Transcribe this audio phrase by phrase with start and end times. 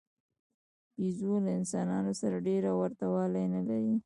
[0.99, 3.95] بیزو له انسانانو سره ډېره ورته والی نه لري.